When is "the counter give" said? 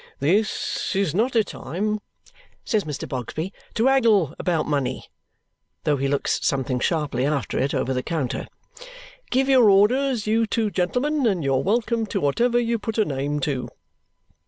7.93-9.47